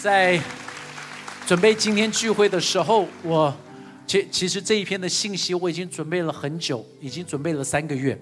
[0.00, 0.40] 在
[1.44, 3.52] 准备今天聚会的时候，我
[4.06, 8.16] 其其实这一篇的信息我已经准备了很久，已经准备了三个月，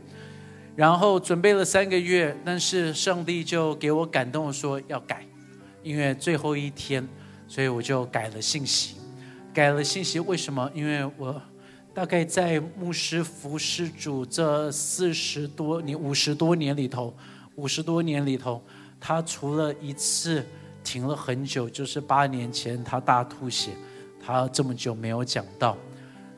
[0.74, 5.26] 然后准备了三个月，但是上帝就给我感动说要改，
[5.82, 7.06] 因为最后一天，
[7.46, 8.94] 所以我就改了信息，
[9.52, 10.18] 改了信息。
[10.18, 10.70] 为什么？
[10.74, 11.38] 因为我
[11.92, 17.14] 大概在牧师服侍主这四十多年、五十多年里头，
[17.56, 18.64] 五十多年里头。
[18.98, 20.42] 他除了一次
[20.86, 23.72] 停了很久，就是八年前他大吐血，
[24.24, 25.76] 他这么久没有讲到。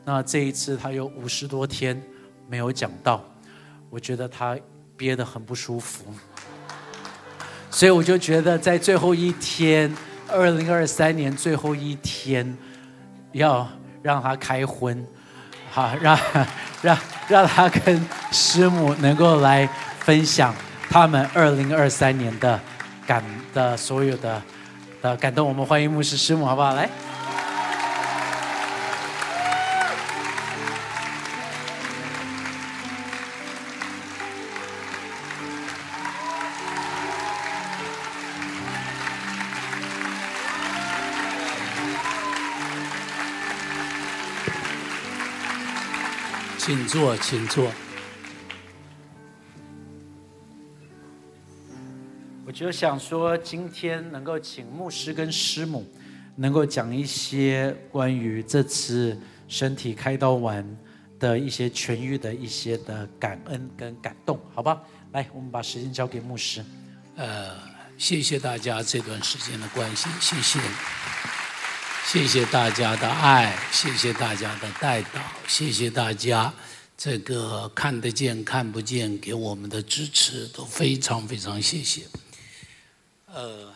[0.03, 2.01] 那这一次他有五十多天
[2.47, 3.23] 没有讲到，
[3.91, 4.57] 我觉得他
[4.97, 6.03] 憋得很不舒服。
[7.69, 9.95] 所以我就觉得在最后一天，
[10.27, 12.57] 二零二三年最后一天，
[13.33, 13.69] 要
[14.01, 15.05] 让他开荤，
[15.69, 16.19] 好让
[16.81, 16.97] 让
[17.27, 19.69] 让他跟师母能够来
[19.99, 20.51] 分享。
[20.89, 22.59] 他们二零二三年的
[23.09, 23.23] 感
[23.55, 24.39] 的所有的
[25.01, 26.75] 的感动，我们欢迎牧师师母，好不好？
[26.75, 26.87] 来，
[46.59, 47.71] 请坐，请坐。
[52.59, 55.89] 就想说，今天能够请牧师跟师母，
[56.35, 60.77] 能够讲一些关于这次身体开刀完
[61.17, 64.81] 的一些痊愈的一些的感恩跟感动，好吧？
[65.13, 66.61] 来，我们把时间交给牧师。
[67.15, 67.55] 呃，
[67.97, 70.59] 谢谢大家这段时间的关心，谢谢，
[72.07, 76.53] 谢谢大家的爱，谢谢大家的带导，谢谢大家
[76.97, 82.01] 这个看得见看不见给我们的支持，都非常非常谢谢。
[83.31, 83.71] 呃，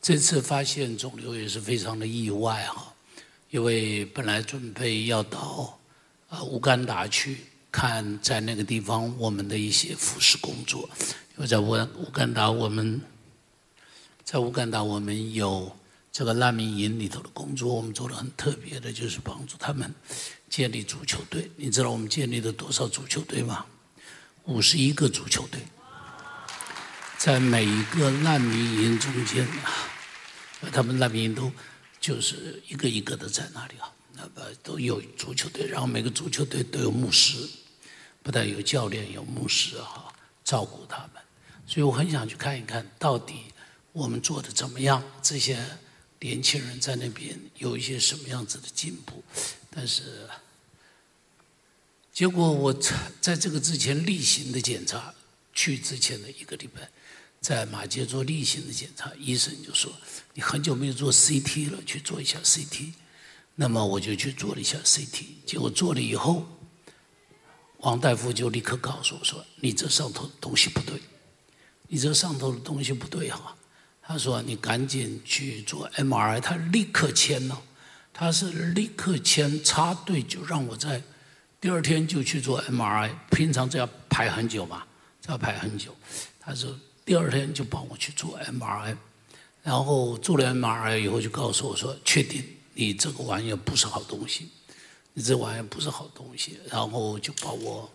[0.00, 2.94] 这次发现肿瘤也是非常的意外哈，
[3.50, 5.78] 因为本来准备要到
[6.30, 7.38] 呃乌干达去
[7.70, 10.88] 看在那个地方我们的一些服饰工作，
[11.36, 13.00] 因为在乌乌干达我们，
[14.24, 15.76] 在乌干达我们有
[16.10, 19.94] 这个难民营里头的工作，我们做的很特别的，就是帮助他们
[20.48, 21.50] 建立足球队。
[21.56, 23.66] 你知道我们建立了多少足球队吗？
[24.44, 25.60] 五十一个足球队。
[27.26, 29.90] 在每一个难民营中间啊，
[30.70, 31.50] 他们难民营都
[32.00, 37.36] 就是一个一个的在那里啊，那么都有足球队，然后每个足球队都有牧师，
[38.22, 41.20] 不但有教练，有牧师哈，照顾他们。
[41.66, 43.40] 所以我很想去看一看到底
[43.90, 45.58] 我们做的怎么样，这些
[46.20, 49.24] 年轻人在那边有一些什么样子的进步。
[49.68, 50.28] 但是
[52.12, 52.72] 结果我
[53.20, 55.12] 在这个之前例行的检查，
[55.52, 56.88] 去之前的一个礼拜。
[57.46, 59.92] 在马街做例行的检查，医生就说
[60.34, 62.92] 你很久没有做 CT 了，去做一下 CT。
[63.54, 66.44] 那么我就去做了一下 CT，结果做了以后，
[67.78, 71.00] 王大夫就立刻告诉我说：“你这上头东西不对，
[71.86, 73.56] 你这上头的东西不对哈。”
[74.02, 77.62] 他说：“你赶紧去做 MRI。”他立刻签了，
[78.12, 81.00] 他是立刻签插队，就让我在
[81.60, 83.14] 第二天就去做 MRI。
[83.30, 84.84] 平常这要排很久嘛，
[85.22, 85.94] 这要排很久。
[86.40, 86.76] 他说。
[87.06, 88.96] 第二天就帮我去做 MRI，
[89.62, 92.42] 然后做了 MRI 以后就告诉我说，确定
[92.74, 94.48] 你这个玩意儿不是好东西，
[95.14, 97.88] 你这玩意儿不是好东西，然后就把我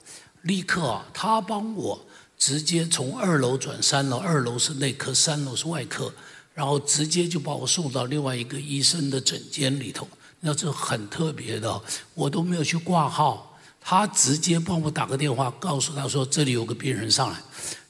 [0.44, 2.02] 立刻啊，他帮我
[2.38, 6.14] 直接从二楼转三楼，二楼是内科，三楼是外科，
[6.54, 10.08] 然后直接就把我送到另外一个医生的诊间里头。
[10.40, 11.82] 那这很特别的，
[12.14, 17.38] 我都没有去挂号，他直接帮我打个电话，告诉他说这里有个病人上来。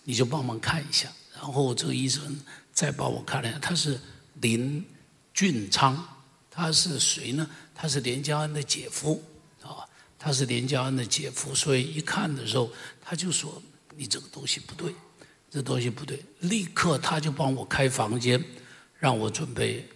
[0.03, 2.39] 你就帮忙看一下，然后这个医生
[2.73, 3.99] 再帮我看了一下，他是
[4.41, 4.83] 林
[5.33, 6.03] 俊昌，
[6.49, 7.47] 他是谁呢？
[7.75, 9.23] 他是连家恩的姐夫
[9.61, 9.85] 啊，
[10.17, 13.61] 他是连家恩的姐夫，所以一看的时候，他就说
[13.95, 14.93] 你这个东西不对，
[15.49, 18.43] 这东西不对，立刻他就帮我开房间，
[18.99, 19.87] 让我准备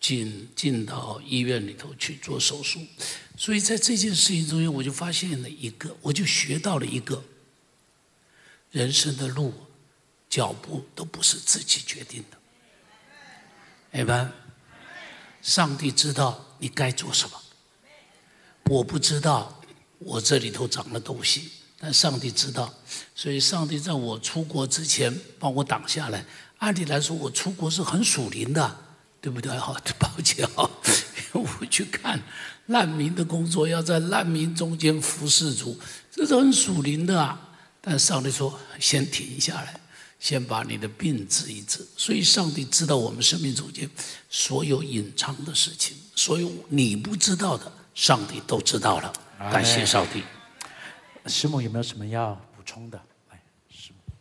[0.00, 2.80] 进进到医院里头去做手术。
[3.36, 7.22] 所以在这件事情中间，我就发现了一个，我就学到了一个。
[8.70, 9.52] 人生的路，
[10.28, 12.36] 脚步都不是自己决定的。
[13.90, 14.28] 明白？
[15.42, 17.40] 上帝知道你该做什么，
[18.66, 19.60] 我不知道
[19.98, 22.72] 我这里头长了东西，但上帝知道。
[23.14, 26.24] 所以上帝在我出国之前帮我挡下来。
[26.58, 28.76] 按理来说，我出国是很属灵的，
[29.20, 29.50] 对不对？
[29.58, 30.70] 好，抱歉啊，
[31.32, 32.22] 我去看
[32.66, 35.80] 难民的工作，要在难民中间服侍主，
[36.12, 37.49] 这是很属灵的啊。
[37.80, 39.80] 但上帝说：“先停下来，
[40.18, 41.86] 先把你的病治一治。
[41.96, 43.88] 所以，上帝知道我们生命中间
[44.28, 49.10] 所有隐藏的事情，所有你不知道的，上帝都知道了。
[49.38, 50.22] 感谢上帝。
[51.24, 53.00] 师母有没有什么要补充的？
[53.30, 54.12] 来，师母。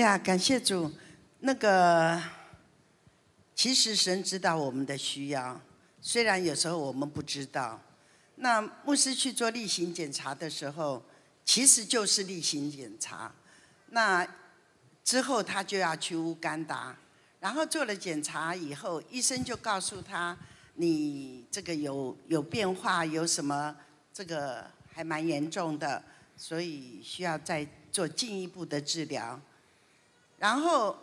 [0.00, 0.90] 呀，感谢主。
[1.40, 2.22] 那个，
[3.54, 5.60] 其实神知道我们的需要，
[6.00, 7.82] 虽然有时候我们不知道。
[8.40, 11.02] 那牧师去做例行检查的时候。
[11.42, 13.32] 其实就是例行检查，
[13.88, 14.24] 那
[15.02, 16.94] 之后他就要去乌干达，
[17.40, 20.36] 然后做了检查以后，医生就告诉他，
[20.74, 23.74] 你这个有有变化，有什么
[24.12, 26.00] 这个还蛮严重的，
[26.36, 29.40] 所以需要再做进一步的治疗。
[30.38, 30.96] 然后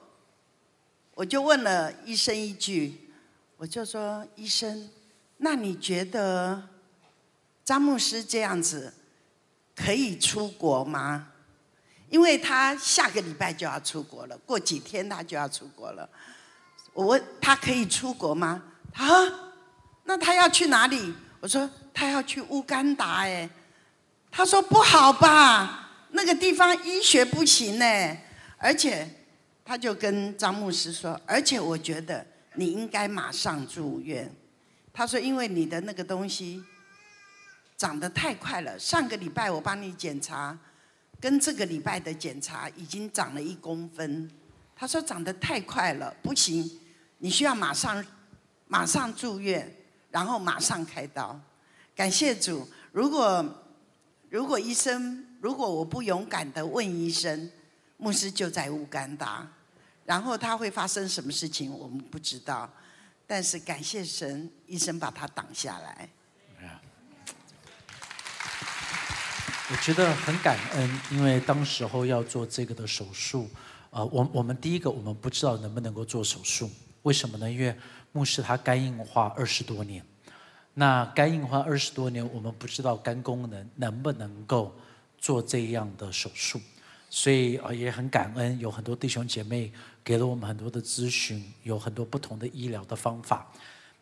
[1.14, 3.10] 我就问了医生一句，
[3.58, 4.90] 我就说医生，
[5.38, 6.64] 那你觉得
[7.68, 8.94] 张牧师这样子？
[9.76, 11.28] 可以出国吗？
[12.10, 16.10] 因为他下个礼拜就要出国了，过几天他就要出国了。
[16.94, 18.64] 我问他可以出国吗？
[18.94, 19.06] 啊，
[20.06, 21.14] 那他要去哪里？
[21.42, 23.24] 我说他要去乌干达。
[23.24, 23.50] 哎，
[24.32, 28.18] 他说不好吧，那个地方医学不行呢。
[28.56, 29.06] 而且
[29.66, 34.34] 他就跟张牧师说，而且我觉得你应该马上住院。
[34.94, 36.64] 他说因为你的那个东西。
[37.78, 40.58] 长得太快了，上个礼拜我帮你检查，
[41.22, 44.30] 跟这个礼拜的检查已经长了一公分。
[44.76, 46.70] 他说长得太快了，不行，
[47.20, 48.04] 你需要马上
[48.68, 49.72] 马上住院，
[50.10, 51.40] 然后马上开刀。
[51.96, 53.46] 感谢主，如果
[54.30, 57.52] 如果医生如果我不勇敢的问医生，
[57.98, 59.48] 牧师就在乌干达，
[60.04, 62.68] 然后他会发生什么事情我们不知道，
[63.28, 66.10] 但是感谢神，医生把他挡下来。
[69.70, 73.50] 我觉得很感恩，因为当时候要做这个的手术，
[73.90, 76.70] 呃，我我们第一个我们不知道能不能够做手术，
[77.02, 77.52] 为什么呢？
[77.52, 77.76] 因为
[78.14, 80.02] 牧师他肝硬化二十多年，
[80.74, 84.74] 那肝硬化二十多年，我们不知道肝功能能不能够
[85.18, 86.62] 做这样的手术，
[87.10, 89.70] 所以啊也很感恩，有很多弟兄姐妹
[90.02, 93.52] 给了我们很多的咨询，有很多不同的医疗的方法。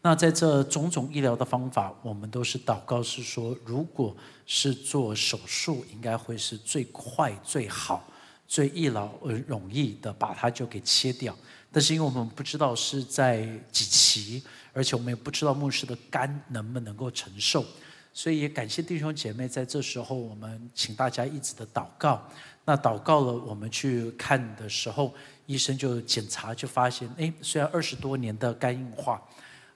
[0.05, 4.15] 那在这种种医疗的方法，我们都是祷告，是说，如果
[4.45, 8.07] 是做手术，应该会是最快、最好、
[8.47, 11.35] 最一劳而容易的把它就给切掉。
[11.71, 14.43] 但是因为我们不知道是在几期，
[14.73, 17.65] 而且我们也不知道牧师的肝能不能够承受，
[18.13, 22.21] 所以也感谢弟兄姐妹在这时候，我们请大家一直的祷告。
[22.63, 25.11] 那祷告了，我们去看的时候，
[25.47, 29.19] 医生就检查就发现，哎，虽然二十多年的肝硬化。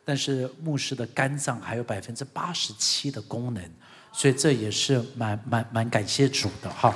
[0.09, 3.63] 但是牧师的肝脏还有百分之八十七的功能，
[4.11, 6.91] 所以这也是蛮蛮蛮感谢主的哈。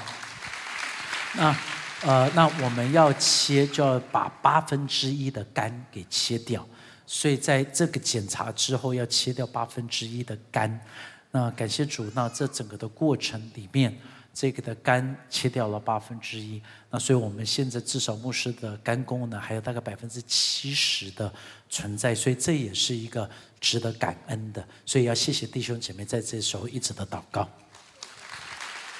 [1.36, 1.56] 那
[2.02, 6.68] 呃，那我们要切，就要把八分之一的肝给切掉，
[7.06, 10.82] 所以在这个检查之后要切掉八分之一的肝。
[11.30, 13.96] 那感谢主，那这整个的过程里面。
[14.34, 16.60] 这个的肝切掉了八分之一，
[16.90, 21.32] 那所以我们现在至少牧师的肝功能还有大概百分之七十的
[21.70, 24.68] 存在，所以这也是一个值得感恩的。
[24.88, 27.48] 所以要谢谢弟兄姐妹在这时候一直的祷告。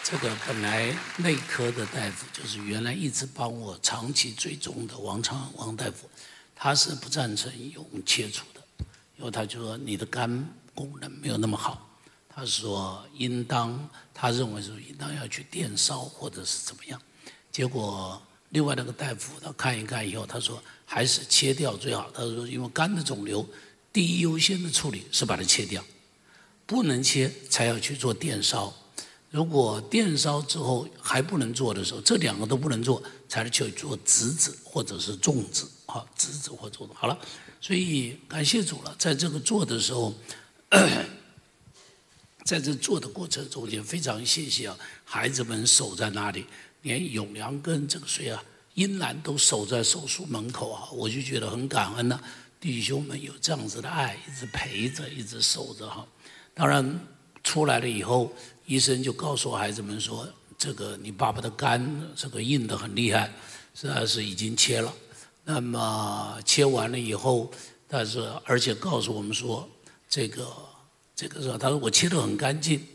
[0.04, 6.08] 这个本来内科的大夫就是原来一直帮我长期追踪的王昌王大夫，
[6.54, 8.62] 他是不赞成用切除的，
[9.18, 11.90] 因为他就说你的肝功能没有那么好。
[12.36, 17.00] 他说应当，他认为说应当要去电烧或者是怎么样，
[17.52, 22.10] 结果另外那个大夫他看一看以后，他说还是切掉最好。
[22.12, 23.48] 他说因为肝的肿瘤，
[23.92, 25.84] 第一优先的处理是把它切掉，
[26.66, 28.74] 不能切才要去做电烧。
[29.30, 36.94] 如果电烧之后还不能做的时候，这两个都不能做，才去做植子或者是种子，好植子或种子。
[36.96, 37.18] 好了，
[37.62, 40.14] 所以感谢主了，在这个做的时候。
[42.44, 46.46] 在这做的过程中间，非常谢谢啊，孩子们守在那里，
[46.82, 52.20] 连永良跟这个谁啊，英兰都守在手术门口啊，我就觉得很感恩呐，
[52.60, 56.06] 弟兄们有这样子的爱，一直陪着，一直守着哈。
[56.54, 57.00] 当然
[57.44, 58.34] 出来了以后，
[58.66, 63.34] 医生就告诉孩子们说，这个你爸爸的肝这个硬的很厉害，
[63.74, 64.94] 实在是已经切了。
[65.46, 67.50] 那么切完了以后，
[67.88, 69.66] 但是而且告诉我们说，
[70.10, 70.46] 这个。
[71.16, 72.86] 这个时候，他说我切得很干净，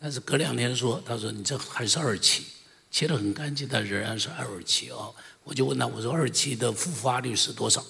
[0.00, 2.44] 但是隔两天说，他说你这还是二期，
[2.90, 5.14] 切得很干净，但仍然是二期哦。
[5.44, 7.84] 我就问他，我说二期的复发率是多少？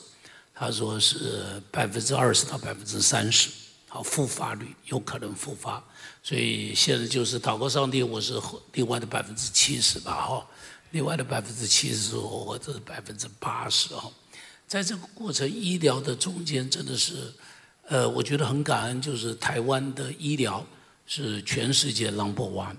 [0.54, 3.48] 他说是百分之二十到百分之三十，
[3.88, 5.82] 好复发率有可能复发，
[6.22, 8.38] 所以现在就是祷告上帝，我是
[8.74, 10.46] 另外的百分之七十吧哈，
[10.90, 14.12] 另外的百分之七十或者百分之八十哈，
[14.68, 17.32] 在这个过程医疗的中间，真的是，
[17.90, 20.64] 呃，我觉得很感恩，就是台湾的医疗
[21.06, 22.76] 是全世界 number one，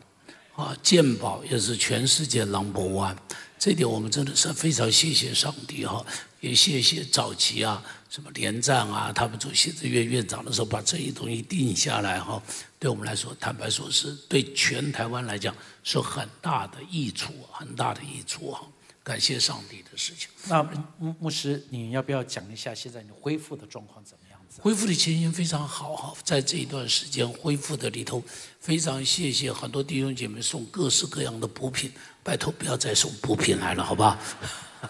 [0.55, 3.15] 啊，健保也是全世界 number one，
[3.59, 6.01] 这点我们真的是非常谢谢上帝哈，
[6.39, 12.41] 也谢谢早期啊，什么连战啊，他们做写字院院长的时候把这一东西定下来哈，
[12.79, 15.53] 对我们来说，坦白说是对全台湾来讲。
[15.83, 18.61] 是很大的益处，很大的益处哈！
[19.03, 20.29] 感谢上帝的事情。
[20.47, 20.61] 那
[20.99, 24.20] 牧牧师，你要不要讲一下现在你恢复的状况怎么？
[24.59, 28.23] 恢复的情形非常好哈，在这一段时间恢复的里头，
[28.59, 31.91] 非常谢谢很多弟兄姐妹送各式各样的补品，
[32.23, 34.19] 拜托不要再送补品来了，好吧？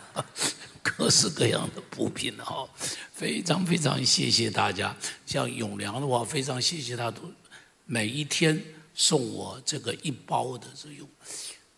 [0.82, 2.68] 各式各样的补品哈，
[3.14, 4.96] 非常非常谢谢大家。
[5.26, 7.22] 像永良的话，非常谢谢他都
[7.86, 8.62] 每一天。
[8.94, 11.08] 送我这个一包的，这用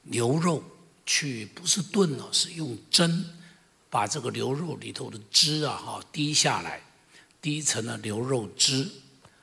[0.02, 0.63] 牛肉
[1.06, 3.24] 去，不是炖了，是用蒸，
[3.88, 6.82] 把这个牛肉里头的汁啊，哈，滴下来，
[7.44, 8.90] 滴成了牛肉汁。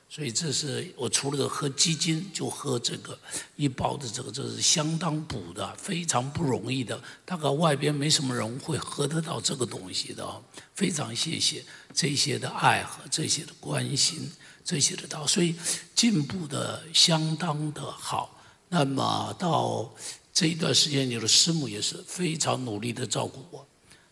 [0.09, 3.16] 所以这是我除了喝鸡精，就喝这个
[3.54, 7.00] 一包的这个，这是相当补的，非常不容易的。
[7.25, 10.42] 大概外边没什么人会喝得到这个东西的，
[10.75, 11.64] 非常谢谢
[11.95, 14.28] 这些的爱和这些的关心。
[14.62, 15.54] 这些的道，所以
[15.95, 18.37] 进步的相当的好。
[18.69, 19.92] 那么到
[20.33, 23.66] 这一段时间，你的师母也是非常努力的照顾我。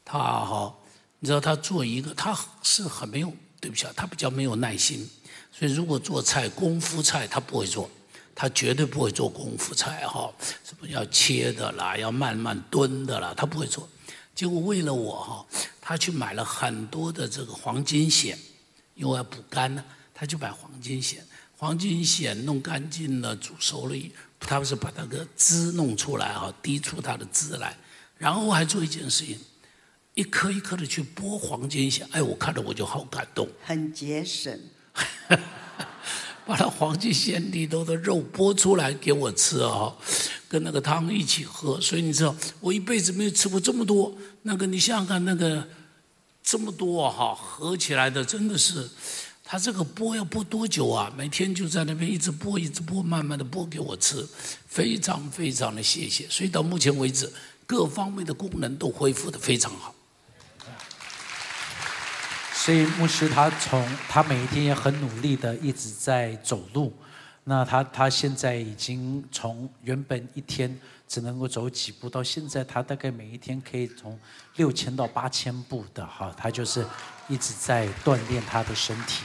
[0.05, 0.75] 他哈，
[1.21, 5.09] 你知道他做一个，他是很没有，对不起啊，他比较没有耐心。
[5.53, 7.91] 所以如果做菜功夫菜，他不会做，
[8.35, 10.33] 他绝对不会做功夫菜哈。
[10.65, 13.89] 什么要切的啦，要慢慢炖的啦，他不会做。
[14.35, 15.47] 结果为了我哈，
[15.81, 18.37] 他去买了很多的这个黄金蚬，
[18.95, 19.85] 因为要补肝呢。
[20.21, 21.19] 他就把黄金蚬，
[21.57, 27.77] 黄金蚬弄干净了，煮熟了，他不是把那个汁弄出来哈，滴出它的汁来，
[28.17, 29.39] 然后还做一件事情，
[30.19, 34.53] 一颗一颗的去剥黄金线，哎，我看着我就好感动，很节省，
[36.45, 39.95] 把那黄金线里头的肉剥出来给我吃啊，
[40.49, 45.69] 跟那个汤一起喝，所以你知道，我一辈子没有吃过这么多，那个你想想看，那个
[46.43, 48.91] 这么多哈，合起来的真的是。
[49.51, 51.11] 他这个剥要剥多久啊？
[51.17, 54.27] 每天就在那边一直剥，一直剥，慢慢的剥给我吃，
[54.67, 56.27] 非常非常的谢谢。
[56.29, 57.33] 所以到目前为止，
[57.67, 59.95] 各方面的功能都恢复的非常好。
[62.69, 66.93] 所以牧师他从他每一天也很努力的一直在走路，
[67.45, 74.21] 那他他现在已经从原本一天只能够走几步，到现在他大概每一天可以从
[74.57, 76.85] 六千到八千步的哈，他就是。
[77.31, 79.23] 一直在锻炼他的身体，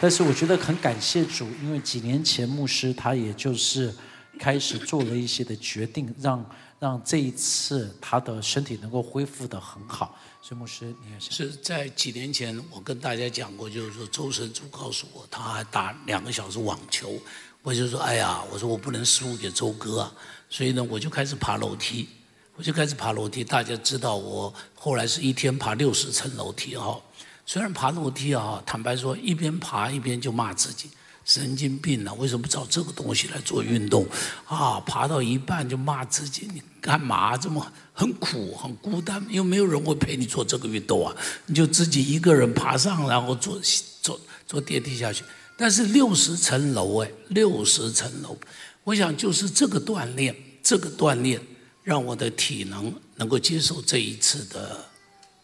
[0.00, 3.94] 但是我觉得很感谢主，因为几年前牧师他也就是
[4.38, 6.44] 开始做了一些的决定，让
[6.78, 10.16] 让这一次他的身体能够恢复的很好。
[10.42, 17.18] 所以牧师，你也是是在几年前我跟大家讲过，就是说周神主告诉我，他还打两个小时网球，
[17.62, 20.12] 我就说哎呀，我说我不能输给周哥啊，
[20.50, 22.08] 所以呢我就开始爬楼梯，
[22.56, 23.42] 我就开始爬楼梯。
[23.42, 27.00] 大家知道我后来是一天爬六十层楼梯哈。
[27.46, 30.90] 虽然爬楼梯啊，坦白说，一边爬一边就骂自己，
[31.24, 32.12] 神经病啊！
[32.14, 34.06] 为什么找这个东西来做运动？
[34.46, 39.24] 啊，爬到一半就骂自己，你干嘛这么很苦很孤单？
[39.30, 41.16] 又没有人会陪你做这个运动啊，
[41.46, 43.58] 你就自己一个人爬上，然后坐
[44.02, 45.24] 坐坐电梯下去。
[45.56, 48.36] 但是六十层楼哎，六十层楼，
[48.84, 51.40] 我想就是这个锻炼，这个锻炼
[51.82, 54.84] 让我的体能能够接受这一次的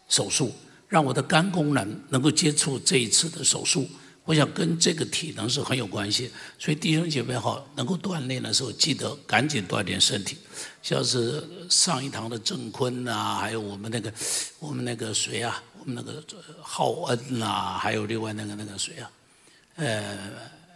[0.07, 0.51] 手术。
[0.87, 3.87] 让我的肝功能能够接触这一次的手术，
[4.23, 6.31] 我想跟这个体能是很有关系。
[6.59, 10.37] 所以弟兄姐妹好，能够锻炼的时候，记得赶紧锻炼身体。
[10.83, 14.11] 像是上一堂的郑坤呐，还有我们那个
[14.59, 16.23] 我们那个谁啊，我们那个
[16.61, 19.09] 浩恩呐，还有另外那个那个谁啊，
[19.75, 19.85] 呃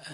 [0.06, 0.12] 呃，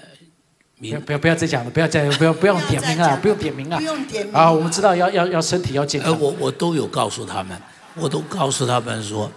[0.80, 6.18] 不要不要不要再讲了，不要再不要不用点名啊，不用点名啊，不用点名啊，我们知道要要要身体要健康。
[6.20, 7.62] 我我都有告诉他们，
[7.96, 9.32] 我都告诉他们说。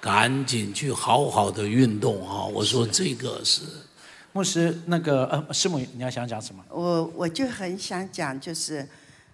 [0.00, 2.44] 赶紧去好好的运动啊！
[2.44, 3.62] 我说这个是
[4.32, 6.64] 牧师，那个呃，师母，你要想讲什么？
[6.70, 8.88] 我我就很想讲，就是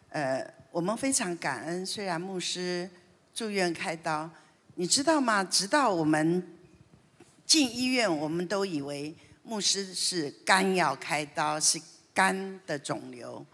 [0.09, 1.85] 呃，我们非常感恩。
[1.85, 2.89] 虽然牧师
[3.35, 4.31] 住院开刀，
[4.77, 5.45] 你知道吗？
[5.45, 6.43] 直到我们
[7.45, 11.79] 进医院，我们都以为牧师是肝要开刀，是
[12.15, 13.45] 肝的肿瘤。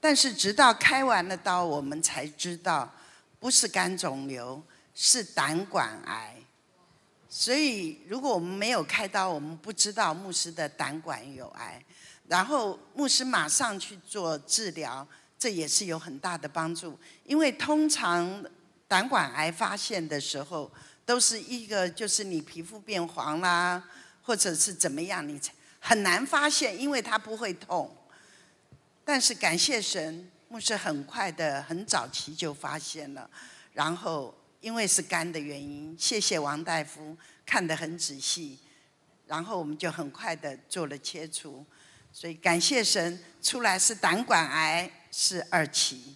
[0.00, 2.90] 但是直到开完了刀，我们才知道
[3.38, 4.62] 不是肝肿瘤，
[4.94, 6.35] 是胆管癌。
[7.38, 11.84] 所以，如果我们没有开刀，我们不知道牧师的胆管有癌。
[12.28, 15.06] 然后牧师马上去做治疗，
[15.38, 16.98] 这也是有很大的帮助。
[17.24, 18.42] 因为通常
[18.88, 20.72] 胆管癌发现的时候，
[21.04, 23.84] 都是一个就是你皮肤变黄啦，
[24.22, 25.38] 或者是怎么样，你
[25.78, 27.94] 很难发现，因为它不会痛。
[29.04, 33.28] 但是感谢神，牧师很快的、很早期就发现了，
[33.74, 38.58] 然后因为是肝的原因，谢谢王大夫看得很仔细。
[39.26, 41.66] 然后我们就很快的做了切除，
[42.12, 46.14] 所以感谢神，出来是胆管癌，是二期。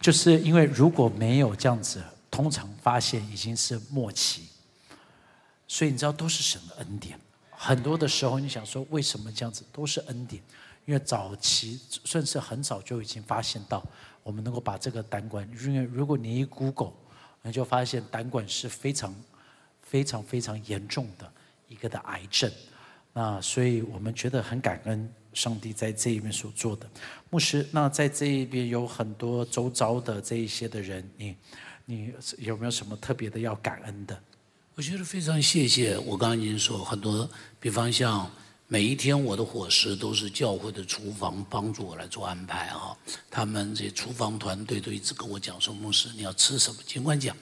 [0.00, 4.48] 就是因为如果没有这样子，通常发现已经是末期，
[5.66, 7.18] 所以你知道都是神的恩典。
[7.50, 10.42] 很多的时候你想说为什么这样子，都是恩典，
[10.84, 13.82] 因为早期算是很早就已经发现到，
[14.28, 16.92] 我们能够把这个胆管，因为如果你一 Google，
[17.42, 19.14] 你就发现胆管是非常。
[19.90, 21.32] 非常非常严重的
[21.66, 22.52] 一个的癌症，
[23.14, 26.86] 那所以我们觉得很感恩上帝在这一边所做的。
[27.30, 31.34] 牧师，那在这一边有很多周遭的这一些的人，你
[31.86, 34.22] 你有没有什么特别的要感恩的？
[34.74, 35.96] 我觉得非常谢谢。
[36.00, 37.26] 我刚刚已经说很多，
[37.58, 38.30] 比方像
[38.70, 42.94] 每一天我的伙食都是教会的厨房帮助我来做安排哈，
[43.30, 47.34] 他们这厨房团队都一直跟我讲说，牧师你要吃什么尽管讲。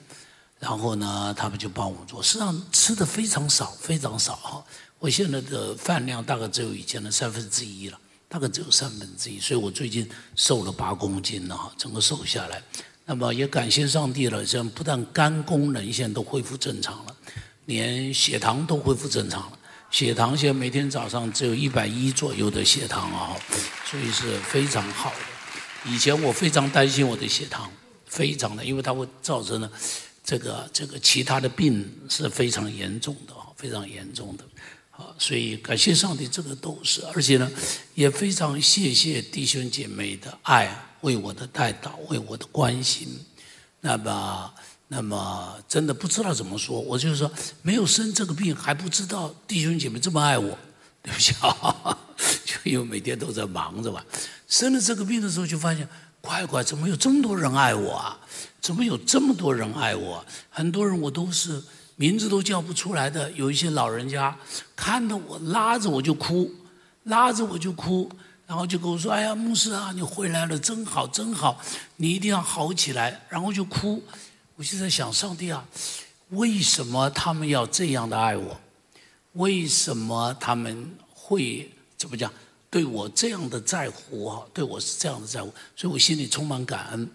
[0.57, 4.65] 然后呢，他们就帮我做，实际上吃的非常少，非常少哈。
[4.99, 12.63] 我现在的饭量大概只有以前的三分之一了，大概只有三分之一，所以我最近瘦了八公斤了哈，整个瘦下来。
[13.03, 17.13] 那么也感谢上帝了，这样不但肝功能现在都恢复正常了，
[17.65, 19.56] 连血糖都恢复正常了。
[19.89, 23.35] 血糖现在每天早上只有一百一左右的血糖啊，
[23.85, 25.91] 所以是非常好的。
[25.91, 27.71] 以前我非常担心我的血糖，
[28.05, 29.69] 非常的，因为它会造成呢。
[30.23, 34.43] 这个这个其他的病是非常严重的啊非常严重的，
[34.91, 37.49] 啊，所以感谢上帝，这个都是，而且呢，
[37.95, 43.07] 也非常谢谢弟兄姐妹的爱，为我的带祷，为我的关心。
[43.79, 44.53] 那么，
[44.89, 47.29] 那么真的不知道怎么说，我就是说，
[47.61, 50.57] 没有生这个病，还不知道弟兄姐妹这么爱我，
[51.03, 51.97] 对不起啊，
[52.45, 54.05] 就因为每天都在忙着吧。
[54.47, 55.87] 生了这个病的时候，就发现，
[56.21, 58.17] 乖乖，怎么有这么多人爱我啊？
[58.61, 60.25] 怎么有这么多人爱我？
[60.49, 61.61] 很多人我都是
[61.97, 63.29] 名字都叫不出来的。
[63.31, 64.37] 有一些老人家
[64.75, 66.49] 看到我拉着我就哭，
[67.03, 68.09] 拉着我就哭，
[68.45, 71.61] 然后就跟我说：“哎呀，牧师啊，你回来了，真好，真好，
[71.97, 74.01] 你一定要好起来。”然后就哭。
[74.57, 75.63] 我就在想，上帝啊，
[76.29, 78.59] 为什么他们要这样的爱我？
[79.33, 82.33] 为什么他们会怎么讲
[82.67, 84.41] 对我这样的在乎啊？
[84.55, 87.07] 对我是这样的在乎，所以我心里充满感恩。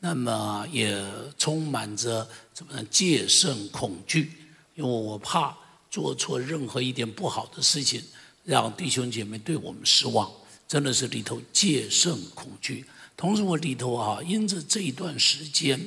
[0.00, 1.00] 那么也
[1.38, 4.32] 充满着怎么戒慎恐惧，
[4.74, 5.56] 因为我怕
[5.88, 8.02] 做错任何一点不好的事情，
[8.42, 10.28] 让弟兄姐妹对我们失望，
[10.66, 12.84] 真的是里头戒慎恐惧。
[13.16, 15.80] 同时我里头啊，因着这一段时间，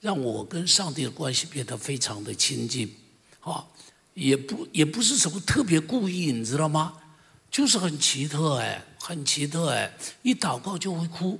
[0.00, 2.94] 让我跟上帝的关系变得非常的亲近，
[3.40, 3.66] 啊，
[4.14, 6.94] 也不也不是什么特别故意，你知道吗？
[7.50, 11.38] 就是很奇特哎，很奇特哎，一祷告就会哭。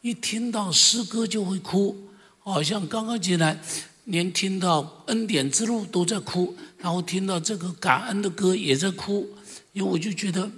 [0.00, 3.60] 一听到诗歌就会哭，好像刚刚进来，
[4.04, 9.28] 连听到恩典之路都在哭，然后听到这个感恩的歌也在哭，
[9.74, 10.50] 因为我就觉得，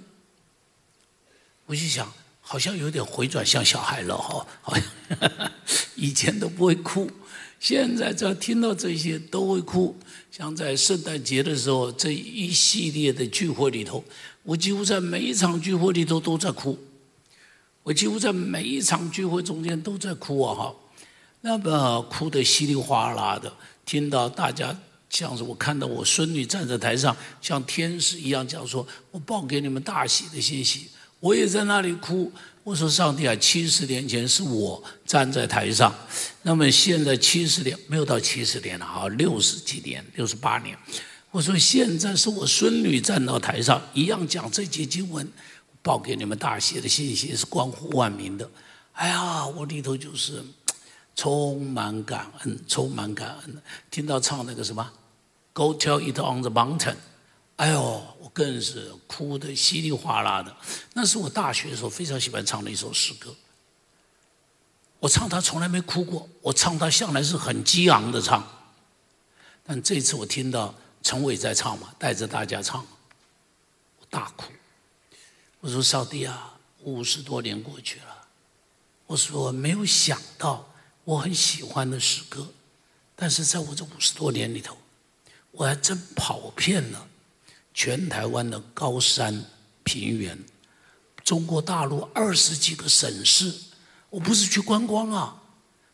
[1.65, 5.51] 我就想，好像有点回转像小孩了哈，好像
[5.95, 7.11] 以前都不会哭，
[7.63, 9.95] 现在只要听到这些都会哭。
[10.29, 14.03] 像在圣诞节的时候，这一系列的聚会里头，
[14.43, 16.77] 我几乎在每一场聚会里头都在哭。
[17.81, 20.53] 我几乎在每一场聚会中间都在哭啊！
[20.53, 20.75] 哈，
[21.39, 23.51] 那么哭得稀里哗啦的，
[23.85, 24.77] 听到大家
[25.09, 30.89] 像是我看到我孙女站在台上，像天使一样讲说：“我报给你们大喜的信息。”
[31.21, 32.29] 我也在那里哭。
[32.63, 35.93] 我说：“上帝啊，七十年前是我站在台上，
[36.43, 40.77] 那么现在七十年没有到七十年了哈，六十几年，六十八年。
[41.31, 45.27] 我说现在是我孙女站到台上，一样讲这节经文。”
[45.83, 48.49] 报给你们大写的信息是关乎万民的，
[48.93, 50.41] 哎呀，我里头就是
[51.13, 53.61] 充满感恩，充满感恩。
[53.91, 54.89] 听到唱那个什么
[55.51, 56.95] ，Go tell it on the mountain，
[57.63, 57.81] 哎呦，
[58.19, 60.53] 我更是哭得稀里哗啦的。
[60.91, 63.33] 那是我大学的时候非常喜欢唱的一首诗歌。
[64.99, 68.45] 我唱他从来没哭过，我唱他向来是很激昂的唱。
[69.65, 72.85] 但这次我听到陈伟在唱嘛，带着大家唱，
[74.01, 74.51] 我大哭。
[75.61, 78.27] 我说：“上帝啊，五十多年过去了，
[79.07, 80.69] 我说没有想到
[81.05, 82.45] 我很喜欢的诗歌，
[83.15, 84.75] 但是在我这五十多年里头，
[85.51, 87.07] 我还真跑遍了
[87.73, 89.45] 全台湾的高山
[89.83, 90.37] 平原，
[91.23, 93.53] 中国大陆二十几个省市，
[94.09, 95.41] 我不是去观光啊，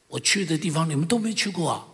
[0.08, 1.86] 我去的地方你们都没去过啊。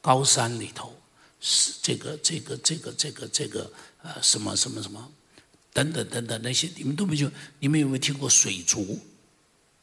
[0.00, 0.94] 高山里头
[1.40, 5.12] 是这个这个这个这个这个呃什么什么什么
[5.72, 7.28] 等等等等那些你们都没去，
[7.58, 8.98] 你们有没有听过水族？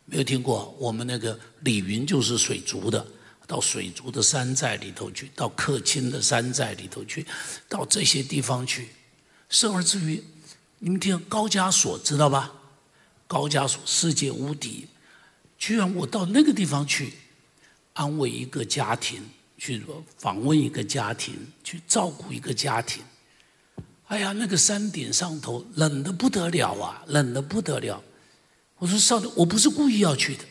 [0.06, 0.76] 没有听过？
[0.80, 3.06] 我们那个李云就是水族的，
[3.47, 7.26] 到水族的山寨里头去，到客卿的山寨里头去，
[7.67, 8.89] 到这些地方去，
[9.51, 10.23] 生而至于
[10.79, 12.51] 你们听高加索知道吧？
[13.27, 14.87] 高加索世界无敌，
[15.59, 17.13] 居然我到那个地方去
[17.93, 19.83] 安慰一个家庭，去
[20.17, 23.03] 访问一个家庭，去照顾一个家庭。
[24.07, 28.03] 哎呀，那个山顶上头冷的不得了啊，冷的不得了。
[28.77, 30.43] 我说上帝，我不是故意要去的，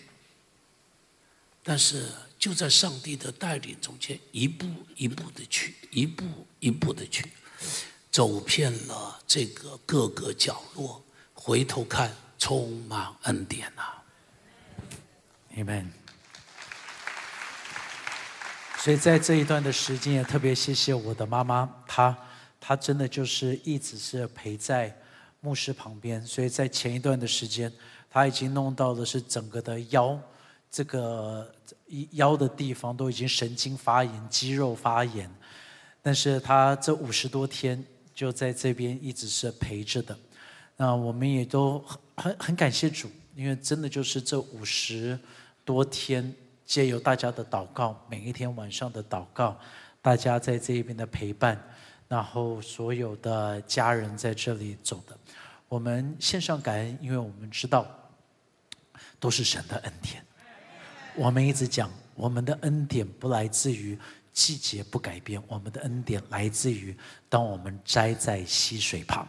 [1.63, 2.07] 但是
[2.39, 6.25] 就在上帝的带领中间，一步一步的去，一步
[6.61, 7.27] 一步的去，
[8.11, 11.03] 走遍了这个各个角落，
[11.35, 12.11] 回头看。
[12.43, 13.83] 充满恩典呐
[15.57, 15.89] ，Amen。
[18.79, 22.17] 所以在这一段的时间，也特别谢谢我的妈妈，她
[22.59, 24.97] 她真的就是一直是陪在
[25.41, 26.27] 牧师旁边。
[26.27, 27.71] 所以在前一段的时间，
[28.09, 30.19] 她已经弄到的是整个的腰，
[30.71, 31.55] 这个
[32.13, 35.31] 腰的地方都已经神经发炎、肌肉发炎，
[36.01, 37.85] 但是她这五十多天
[38.21, 40.15] 就在这边一直是陪着的。
[40.77, 41.83] 那我们也都
[42.15, 45.19] 很很感谢主，因为真的就是这五十
[45.65, 46.35] 多天，
[46.67, 49.59] 借由大家的祷告，每一天晚上的祷告，
[50.03, 51.59] 大家在这一边的陪伴，
[52.09, 55.17] 然后所有的家人在这里走的，
[55.67, 57.87] 我们献上感恩，因为我们知道
[59.19, 60.23] 都是神的恩典。
[61.17, 63.99] 我们一直讲，我们的恩典不来自于
[64.33, 66.97] 季节不改变，我们的恩典来自于
[67.29, 69.27] 当我们栽在溪水旁。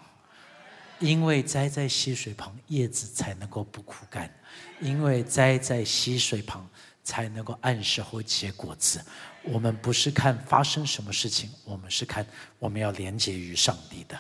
[1.00, 4.30] 因为栽在溪水旁，叶子才能够不枯干；
[4.80, 6.70] 因为栽在溪水旁，
[7.04, 9.04] 才能够按时候结果子。
[9.42, 12.24] 我们不是看发生什么事情，我们是看
[12.60, 14.16] 我们要连接于上帝的。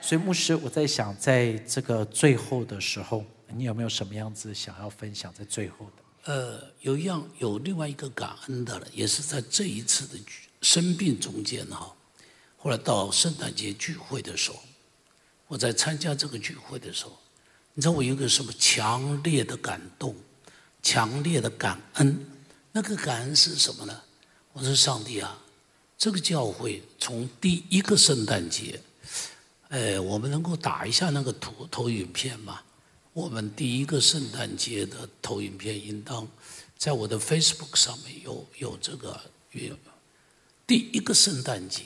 [0.00, 5.30] 所以，牧师，我在想，在这个最后的时候，你有没有什么样子想要分享？
[5.34, 10.18] 在最后的，呃，有一样，有另外一个感恩的了，也是在这一次的
[10.60, 11.94] 生病中间哈。
[12.56, 14.58] 后来到圣诞节聚会的时候。
[15.46, 17.16] 我在参加这个聚会的时候，
[17.74, 20.16] 你知道我有个什么强烈的感动，
[20.82, 22.26] 强烈的感恩。
[22.72, 24.00] 那个感恩是什么呢？
[24.54, 25.38] 我说上帝啊，
[25.98, 28.80] 这个教会从第一个圣诞节，
[29.68, 32.62] 哎，我们能够打一下那个图投影片吗？
[33.14, 36.28] 我们第一个圣诞节的投影片应当
[36.76, 39.20] 在我的 Facebook 上面有有这个
[39.52, 39.76] 有
[40.66, 41.82] 第一个圣诞节。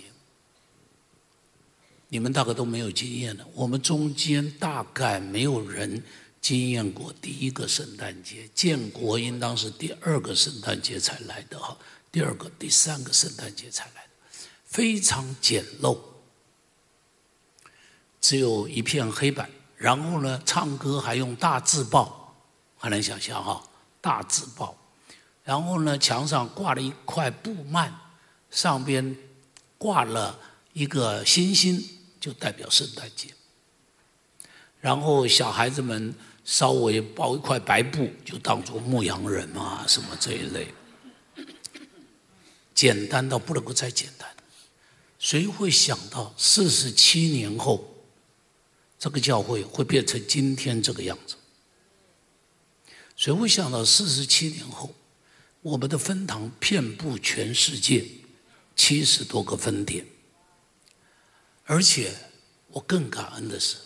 [2.08, 3.46] 你们大概都没有经验了。
[3.52, 6.02] 我们中间大概没有人
[6.40, 8.48] 经验过第一个圣诞节。
[8.54, 11.76] 建国应当是第二个圣诞节才来的哈，
[12.10, 14.10] 第二个、第三个圣诞节才来的，
[14.64, 15.98] 非常简陋，
[18.18, 19.50] 只有一片黑板。
[19.78, 22.36] 然后呢，唱歌还用大字报，
[22.76, 23.62] 很难想象哈，
[24.02, 24.76] 大字报。
[25.42, 27.90] 然后呢，墙上挂了一块布幔，
[28.50, 29.16] 上边
[29.78, 30.38] 挂了
[30.74, 31.82] 一个星星。
[32.20, 33.28] 就代表圣诞节，
[34.80, 36.12] 然后小孩子们
[36.44, 40.74] 稍微包一块白布，就当做牧羊人啊什么这一类，
[42.74, 44.28] 简单到不能够再简单。
[45.20, 47.88] 谁会想到四十七年后，
[48.98, 51.36] 这个教会会变成今天这个样子？
[53.14, 54.94] 谁会想到四十七年后，
[55.60, 58.06] 我们的分堂遍布全世界，
[58.76, 60.06] 七十多个分店？
[61.64, 62.14] 而且，
[62.68, 63.76] 我更感恩的是，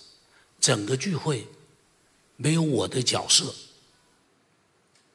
[0.61, 1.47] 整个聚会
[2.37, 3.55] 没有我的角色。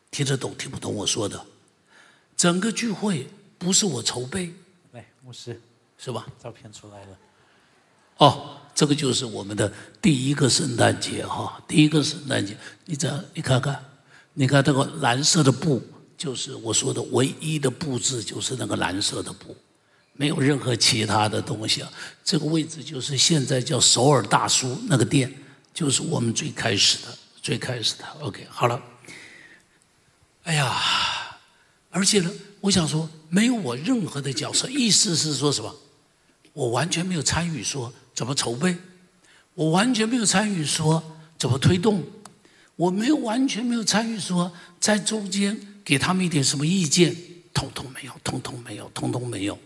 [0.09, 1.45] 听得懂听不懂我说的？
[2.35, 4.53] 整个聚会不是我筹备。
[4.91, 5.61] 来，牧师，
[5.97, 6.27] 是吧？
[6.41, 7.19] 照片出来了。
[8.17, 12.57] 哦，这个就是我们的第一个圣诞节哈，第一个圣诞节。
[12.85, 13.83] 你这你看看，
[14.33, 15.81] 你看这个蓝色的布，
[16.17, 19.55] 就是我说的唯一的布置，就是那个蓝色的布。
[20.19, 21.91] 没有任何其他的东西啊！
[22.23, 25.31] 这个位置就是现在叫首尔大叔那个店，
[25.75, 28.05] 就是我们最开始的、最开始的。
[28.21, 28.81] OK，好了。
[30.41, 30.75] 哎呀，
[31.91, 35.75] 而且呢，我想说，没有我任何的角色，意思是说什么？
[36.53, 38.75] 我完全没有参与说怎么筹备，
[39.53, 42.03] 我完全没有参与说怎么推动，
[42.75, 47.15] 我没有完全没有参与说在中间给他们一点什么意见，
[47.53, 49.59] 通通没有，通通没有，通通没有。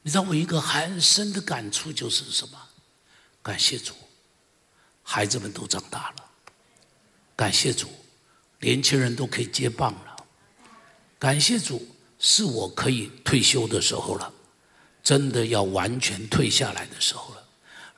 [0.00, 2.58] 你知道我一个很深的感触就是什么？
[3.42, 3.92] 感谢主，
[5.02, 6.24] 孩子们都长大了，
[7.36, 7.86] 感谢主，
[8.60, 10.16] 年轻人都可以接棒了，
[11.18, 11.86] 感谢主，
[12.18, 14.32] 是我可以退休的时候了，
[15.02, 17.42] 真的要完全退下来的时候了。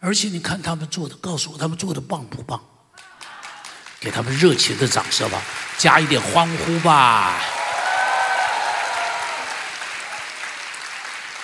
[0.01, 2.61] 而且你看他们做的，告诉我他们做的棒不棒？
[4.01, 5.43] 给他们热情的掌声吧，
[5.79, 7.41] 加一点欢呼吧！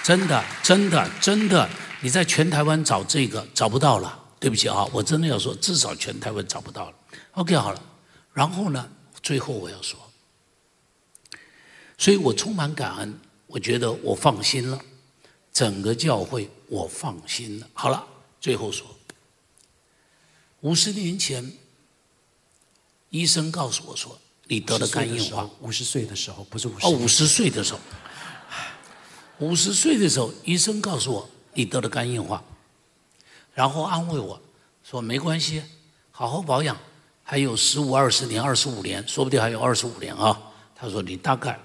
[0.02, 1.68] 真的，真的，真的，
[2.00, 4.18] 你在全台湾找这个找不到了。
[4.38, 6.94] 对不起啊，我真的要说，至少全台湾找不到了。
[7.32, 7.82] OK，好了，
[8.32, 8.90] 然后呢，
[9.22, 9.98] 最后我要说，
[11.98, 14.78] 所以我充满感恩，我觉得我放心了，
[15.52, 17.68] 整个教会我放心了。
[17.72, 18.06] 好了，
[18.40, 18.86] 最后说，
[20.60, 21.52] 五十年前，
[23.10, 25.48] 医生告诉我说，你得了肝硬化。
[25.60, 26.86] 五十岁的时候，不是五十。
[26.86, 27.80] 哦，五十岁的时候，
[29.38, 32.42] 五十岁的时候，医生告诉我，你得了肝硬化。
[33.52, 34.40] 然后安慰我
[34.84, 35.62] 说：“没关系，
[36.10, 36.76] 好好保养，
[37.22, 40.40] 还有十五二十年、二十五年，说不定还有二十五年啊。”
[40.74, 41.60] 他说：“你大概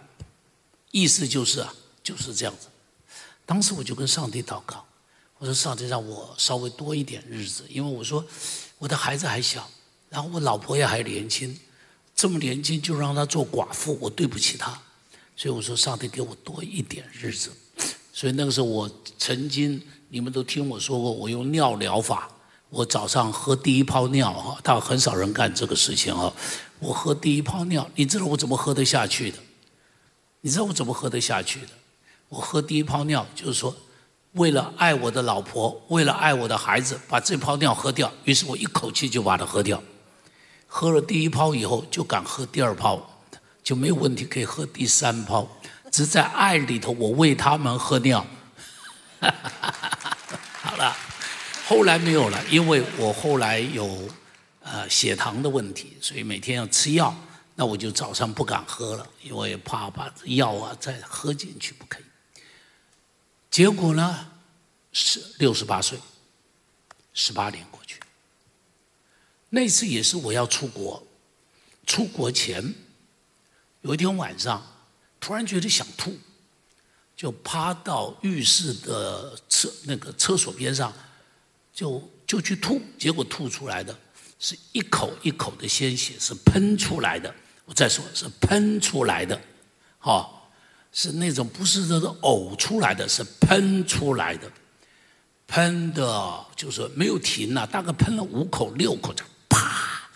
[0.92, 2.68] 意思就是啊，就是这样子。”
[3.46, 4.84] 当时我就跟上帝祷告，
[5.38, 8.26] 我说：“上帝让我稍微多一点日子，因为我说
[8.78, 9.70] 我的孩子还小，
[10.10, 11.58] 然后我老婆也还年轻，
[12.16, 14.80] 这么年轻就让她做寡妇，我对不起她。
[15.36, 17.52] 所以我说：上帝给我多一点日子。
[18.14, 22.30] 所以那个时候我曾经。”你们都听我说过，我用尿疗法。
[22.70, 26.32] 我早上喝第一泡尿哈，但很少人干这个事情哈。
[26.80, 29.38] 我喝第一泡尿，你知道我怎么喝得下去的？
[30.42, 31.70] 你知道我怎么喝得下去的？
[32.30, 33.76] 我喝第一泡尿，就是说，
[34.34, 38.12] 为了爱我的老婆，为了爱我的孩子，把这泡尿喝掉。
[38.24, 39.82] 于是我一口气就把它喝掉。
[40.68, 43.22] 喝了第一泡以后，就敢喝第二泡，
[43.64, 45.48] 就没有问题，可以喝第三泡。
[45.92, 48.26] 只在爱里头，我为他们喝尿。
[50.62, 50.94] 好了，
[51.66, 54.10] 后来没有了，因为我后来有
[54.62, 57.16] 呃血糖的问题，所以每天要吃药。
[57.56, 62.04] 那我就早上不敢喝了，因为怕把药啊再喝进去不可以。
[63.56, 64.34] 结果呢，
[64.92, 65.98] 是六十八岁，
[67.14, 68.02] 十八年过去。
[69.48, 71.02] 那次也是我要出国，
[71.88, 72.76] 出国前
[73.80, 74.62] 有一天晚上，
[75.22, 76.14] 突然觉得想吐。
[77.16, 80.94] 就趴到浴室的厕那个厕所边上，
[81.74, 83.98] 就就去吐，结果吐出来的
[84.38, 87.34] 是一口一口的鲜血，是喷出来的。
[87.64, 89.40] 我再说，是喷出来的，
[90.02, 90.30] 哦，
[90.96, 94.52] 是那种不是这个呕出来的，是喷出来的，
[95.46, 100.10] 喷的就是没有停呐，大概喷了五口六口，就啪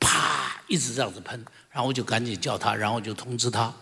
[0.00, 3.72] 啪一直这样子喷，然后就赶紧叫他，然后就通知他，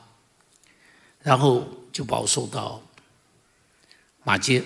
[1.22, 1.66] 然后。
[1.92, 2.80] 就把我送到
[4.22, 4.62] 马街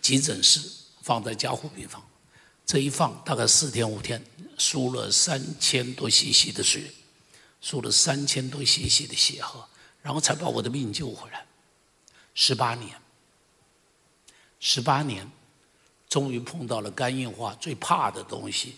[0.00, 0.58] 急诊室，
[1.02, 2.02] 放在加护病房。
[2.64, 4.24] 这一放大概四天五天，
[4.56, 6.90] 输了三千多 cc 的水，
[7.60, 9.62] 输了三千多 cc 的血喝，
[10.04, 11.46] 然后才把我的命救回来。
[12.34, 13.00] 十八年，
[14.60, 15.26] 十八年，
[16.10, 18.76] 终于碰到了肝硬化最怕的东西，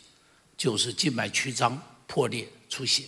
[0.57, 3.07] 就是静脉曲张、破裂、出血。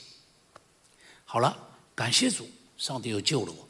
[1.25, 1.57] 好了，
[1.95, 3.69] 感谢主，上帝又救了我。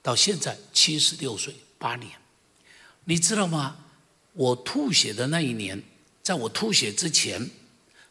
[0.00, 2.18] 到现在七十六岁八年，
[3.04, 3.76] 你知道吗？
[4.32, 5.82] 我吐血的那一年，
[6.22, 7.50] 在我吐血之前，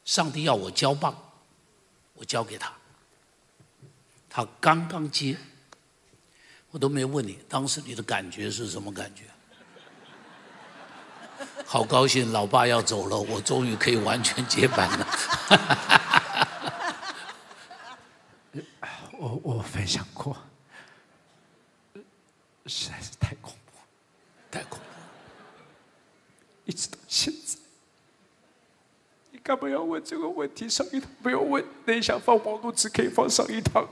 [0.06, 1.34] 上帝要我交棒，
[2.14, 2.72] 我交给他，
[4.34, 5.36] 他刚刚接，
[6.70, 9.26] 我都没问你，当时你的感觉是什么感觉？
[11.68, 15.08] 好高兴，老爸要走了，我终于可以完全接班了。
[19.20, 20.38] 我我分享过。
[22.68, 23.74] 实在是太恐怖，
[24.50, 24.86] 太恐怖！
[26.64, 27.61] 一直到现在，你
[29.44, 30.70] 干嘛要问这个问题？
[30.70, 33.88] 上一堂不用问，你想放网络只可以放上一堂，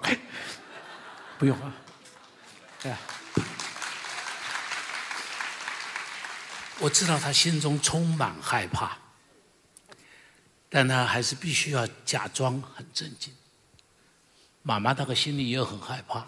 [1.37, 1.73] 不用啊，
[6.79, 8.97] 我知道他心中充满害怕，
[10.69, 13.33] 但他还是必须要假装很镇静。
[14.61, 16.25] 妈妈那个心里也很害怕。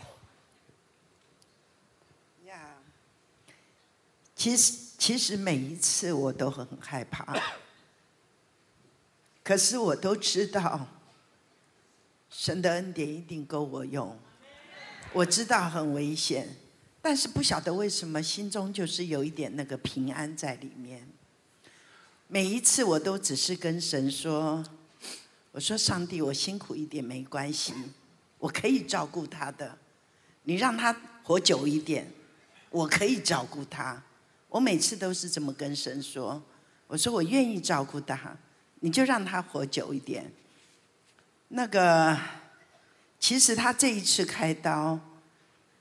[4.36, 7.40] 其实，其实每一次我都很害怕，
[9.44, 10.88] 可是我都知道，
[12.30, 14.18] 神的恩典一定够我用。
[15.14, 16.48] 我知道很危险，
[17.02, 21.08] 但是不晓得为什么心中就是有一点那个平安在里面。
[22.28, 24.64] 每一次我都只是跟神说
[25.52, 27.74] ：“我说上帝，我辛苦一点没关系，
[28.38, 29.78] 我可以照顾他的。
[30.44, 32.10] 你让他活久一点，
[32.70, 34.02] 我可以照顾他。”
[34.48, 36.42] 我每次都是这么跟神说
[36.88, 38.38] ：“我说我愿意照顾他，
[38.82, 40.32] 你就让他活久一点。
[41.48, 42.18] 那个，
[43.20, 45.00] 其实他这一次开刀，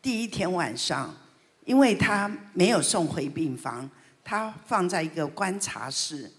[0.00, 1.14] 第一天晚上，
[1.64, 3.90] 因为他没有送回病房，
[4.24, 6.30] 他放在一个观察室。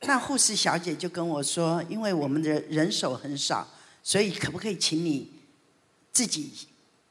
[0.00, 3.66] 那护士小姐就跟我说，因为我们的人手很少，
[4.02, 5.30] 所以可不可以请你
[6.12, 6.52] 自己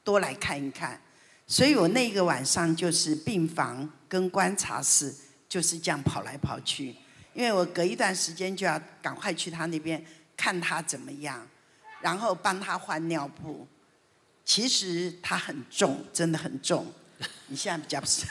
[0.04, 1.00] 多来看一看？
[1.46, 5.14] 所以我那个晚上就是病房跟观察室
[5.48, 6.94] 就是这样跑来跑去，
[7.34, 10.02] 因为我隔一段时间就要赶快去他那边
[10.36, 11.46] 看他怎么样，
[12.00, 13.66] 然后帮他换尿布。
[14.44, 16.86] 其实他很重，真的很重。
[17.48, 18.26] 你现在比较不是，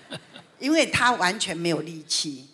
[0.58, 2.48] 因为他完全没有力气。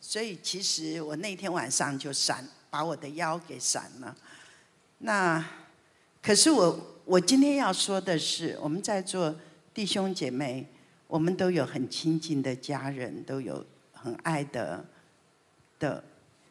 [0.00, 4.16] 所以其实我那天晚上就闪，把我的腰给闪了。
[4.98, 5.44] 那
[6.22, 9.34] 可是我我今天要说的是，我们在座
[9.74, 10.64] 弟兄姐妹，
[11.08, 14.84] 我们都有很亲近的家人，都有很爱的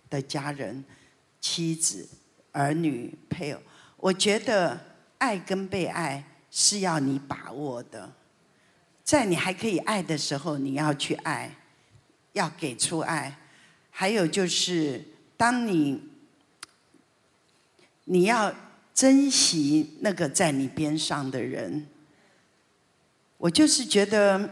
[0.10, 0.84] 的家人、
[1.42, 2.08] 妻子、
[2.52, 3.62] 儿女、配偶。
[3.98, 4.80] 我觉得
[5.18, 8.14] 爱跟被爱是要你把握的，
[9.04, 11.56] 在你还可以爱的时候，你要去爱，
[12.34, 13.38] 要给出爱。
[13.90, 15.04] 还有就是，
[15.38, 16.04] 当你
[18.04, 18.54] 你要
[18.94, 21.88] 珍惜那个在你边上的人，
[23.38, 24.50] 我就是觉得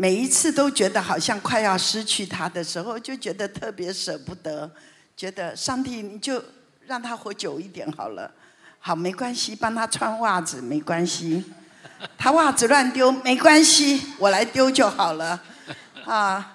[0.00, 4.70] 每一次都觉得好像快要失去他的时候，就觉得特别舍不得，
[5.16, 6.40] 觉得上帝你就
[6.86, 8.30] 让他活久一点好了，
[8.78, 11.44] 好没关系，帮他穿袜子没关系，
[12.16, 15.42] 他袜子乱丢没关系，我来丢就好了，
[16.06, 16.54] 啊。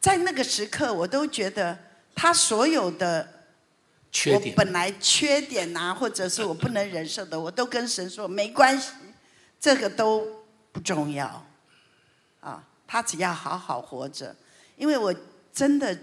[0.00, 1.78] 在那个时刻，我都觉得
[2.14, 3.26] 他所有的
[4.10, 8.92] 缺点，我本来缺点呐，或者是我不能忍受的，我都跟神说没关系，
[9.60, 10.26] 这个都
[10.72, 11.44] 不重要，啊，
[12.94, 14.32] 他只要好好活着。
[14.76, 15.12] 因为我
[15.52, 15.98] 真的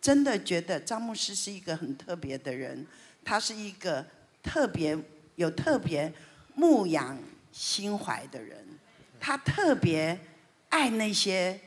[0.00, 2.86] 真的觉得张牧师是一个很特别的人，
[3.24, 4.06] 他是一个
[4.40, 4.96] 特别
[5.34, 6.12] 有特别
[6.54, 7.18] 牧养
[7.50, 8.64] 心怀的人，
[9.18, 10.16] 他特别
[10.68, 11.60] 爱那些。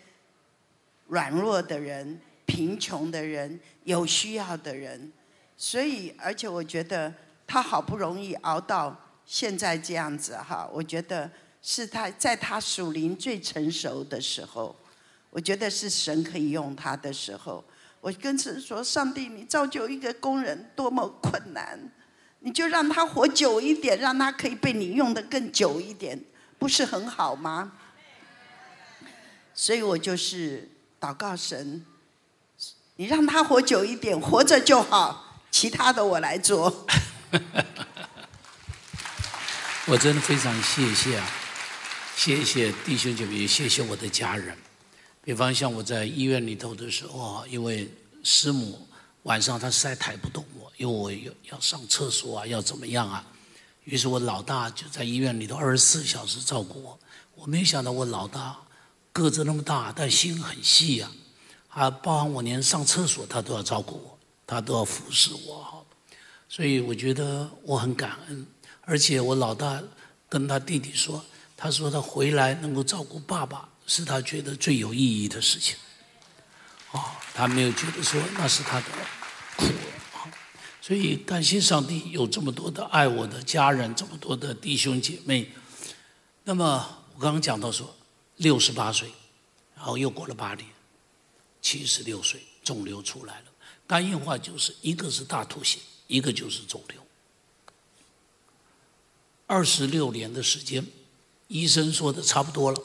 [1.07, 5.11] 软弱的人、贫穷的人、有需要的人，
[5.57, 7.11] 所以，而且我觉得
[7.47, 11.27] 他好不容易熬到现在这样子哈，我觉得
[11.61, 14.75] 是他在他属灵最成熟的时候，
[15.29, 17.63] 我觉得是神可以用他的时候。
[18.01, 21.77] 我跟神说：“上帝，你造就一个工人多么困难，
[22.39, 26.19] 你就让他活久一点，让他可以被你用的更久一点，
[26.57, 27.73] 不是很好吗？”
[29.53, 30.69] 所以我就是。
[31.01, 31.85] 祷告神，
[32.97, 36.85] 你让他活久一点，活着就好，其他的我来做。
[39.87, 41.25] 我真的非常谢谢啊，
[42.19, 44.53] 谢谢弟兄姐妹，谢谢我的家人。
[45.23, 47.89] 比方像我在医院里头的时候啊，因为
[48.23, 48.85] 师母
[49.23, 53.25] 晚上她实在抬不动我，因为我要要上厕所啊，要怎么样啊？
[53.85, 56.99] 于是我老大就在医院里头二十四小时照顾我。
[57.35, 58.57] 我没想到我老大。
[59.13, 61.09] 个子那么大，但心很细呀，
[61.69, 65.85] 啊，包含我连上厕所他都要照顾我，他都要服侍我，
[66.49, 68.45] 所以我觉得我很感恩，
[68.81, 69.81] 而且我老大
[70.27, 71.23] 跟他弟弟说，
[71.61, 75.75] 他说他回来能够照顾爸爸，是他觉得最有意义的事情，
[76.93, 78.85] 啊，他没有觉得说那是他的
[79.57, 79.65] 苦，
[80.81, 85.51] 所以感谢上帝有这么多的爱我的家人，这么多的弟兄姐妹，
[86.45, 87.93] 那么我刚刚讲到说。
[88.39, 89.11] 六十八岁，
[89.75, 90.65] 然后又过了八年，
[91.61, 93.45] 七十六岁，肿瘤出来了。
[93.85, 97.05] 肝硬化就是一个是大吐血，一个就是肿瘤。
[99.45, 100.87] 二十六年的时间，
[101.49, 102.81] 医生说的差不多了。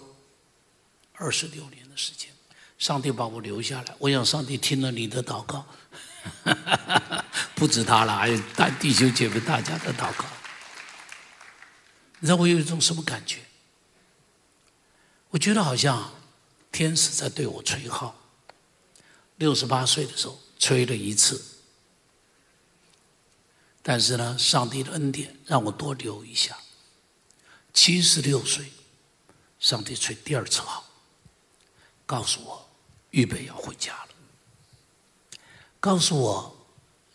[1.13, 2.31] 二十六年的时间，
[2.77, 3.95] 上帝把我留下来。
[3.99, 5.65] 我想上帝听了你的祷告，
[7.55, 10.25] 不止他了，还有大弟兄姐妹大家的祷告。
[12.19, 13.45] 你知道我有一种什么感觉？
[15.31, 16.13] 我觉得好像
[16.73, 18.21] 天使在对我吹号。
[19.37, 21.45] 六十八岁的时候吹了一次，
[23.83, 26.57] 但是呢，上帝的恩典让我多留一下。
[27.75, 28.73] 七十六岁，
[29.61, 30.85] 上帝吹第二次号，
[32.07, 32.67] 告诉我
[33.11, 35.39] 预备要回家了，
[35.79, 36.67] 告诉我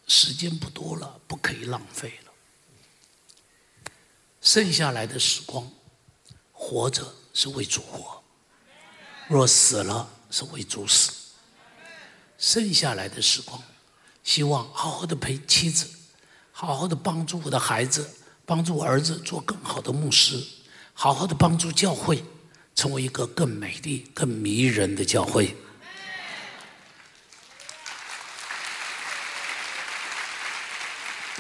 [0.06, 2.32] 时间不多了，不可以浪费了。
[4.40, 5.72] 剩下来的时光，
[6.54, 7.16] 活着。
[7.32, 8.22] 是为主活，
[9.28, 11.12] 若死了是为主死。
[12.38, 13.62] 剩下来的时光，
[14.24, 15.88] 希望好好的陪妻子，
[16.52, 18.14] 好好的帮助我的孩子，
[18.50, 20.44] 帮助儿子做更好的牧师，
[20.94, 22.24] 好好的帮助教会，
[22.74, 25.56] 成为一个更美丽、更迷人的教会。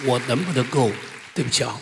[0.05, 0.91] 我能不能够？
[1.34, 1.82] 对不起啊，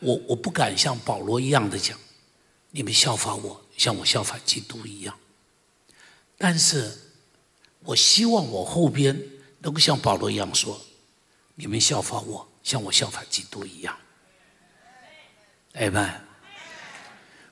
[0.00, 1.98] 我我不敢像保罗一样的讲，
[2.70, 5.18] 你们效法我，像我效法基督一样。
[6.36, 6.98] 但是，
[7.84, 9.18] 我希望我后边
[9.60, 10.78] 能够像保罗一样说，
[11.54, 13.96] 你们效法我，像我效法基督一样。
[15.72, 16.20] 哎们，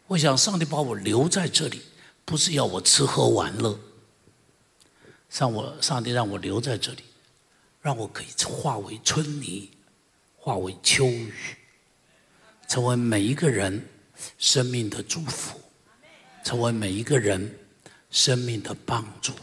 [0.06, 1.82] 我想上帝把我留在这里，
[2.24, 3.78] 不是要我吃喝玩乐。
[5.30, 7.04] 让我上帝让我留在这里，
[7.82, 9.70] 让我可以化为春泥，
[10.36, 11.34] 化为秋雨，
[12.66, 13.86] 成为每一个人
[14.38, 15.60] 生命的祝福，
[16.42, 17.58] 成为每一个人
[18.10, 19.34] 生命的帮助。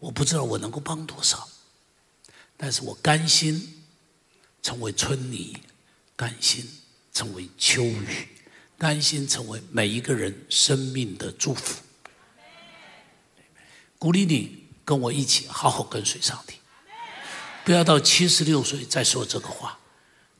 [0.00, 1.48] 我不知道我能够帮多少，
[2.56, 3.81] 但是我甘心
[4.62, 5.56] 成为春泥，
[6.16, 6.68] 甘心
[7.12, 8.28] 成为秋雨，
[8.78, 11.82] 甘心成为每一个人生命的祝福。
[13.98, 16.54] 鼓励你跟我一起好好跟随上帝，
[17.64, 19.78] 不要到七十六岁再说这个话，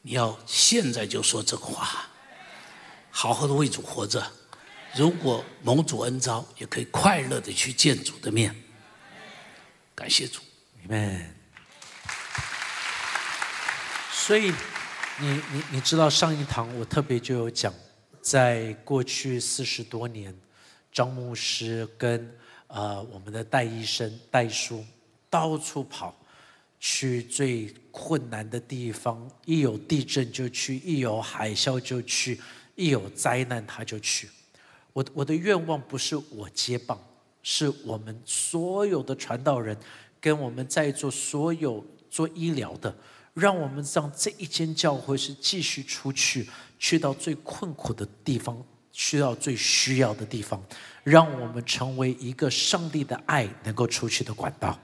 [0.03, 2.09] 你要现在就说这个话，
[3.11, 4.33] 好好的为主活着。
[4.95, 8.55] 如果蒙主恩召，也可以快乐的去见主的面。
[9.95, 10.41] 感谢主
[10.87, 11.42] ，Amen。
[14.25, 14.53] 所以，
[15.21, 17.75] 你你你知道上一堂我特别就有讲，
[18.21, 20.33] 在过去四十多年，
[20.93, 22.33] 张牧师跟。
[22.69, 24.83] 呃，我们的戴医生、戴叔
[25.29, 26.17] 到处跑，
[26.81, 32.41] 去最困难的地方，一有地震就去，一有海啸就去，
[32.75, 34.31] 一有灾难他就去。
[34.95, 36.99] 我我的愿望不是我接棒，
[37.43, 39.77] 是我们所有的传道人，
[40.19, 42.97] 跟我们在座所有做医疗的，
[43.35, 48.63] 让我们让这一间教会是继续出去，去到最困苦的地方，
[48.93, 50.63] 去到最需要的地方。
[51.03, 54.79] 让我们成为一个上帝的爱能够出去的管道，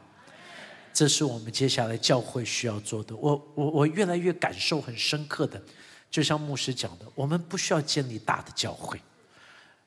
[0.92, 3.14] 这是我们接下来教会需要做的。
[3.14, 5.62] 我我我越来越感受很深刻的，
[6.10, 9.00] 就像牧师讲的，我们不需要建立大的教会，